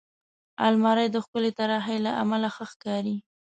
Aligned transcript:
الماري 0.67 1.07
د 1.11 1.17
ښکلې 1.25 1.51
طراحۍ 1.57 1.97
له 2.05 2.11
امله 2.23 2.49
ښه 2.55 2.65
ښکاري 2.71 3.15